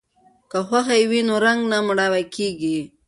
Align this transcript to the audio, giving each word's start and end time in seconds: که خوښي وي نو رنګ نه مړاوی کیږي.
که 0.51 0.57
خوښي 0.67 1.03
وي 1.09 1.21
نو 1.27 1.35
رنګ 1.45 1.59
نه 1.71 1.77
مړاوی 1.87 2.25
کیږي. 2.35 2.77